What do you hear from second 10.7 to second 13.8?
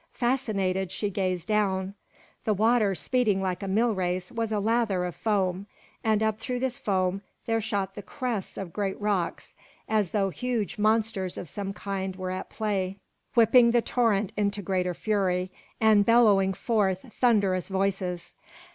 monsters of some kind were at play, whipping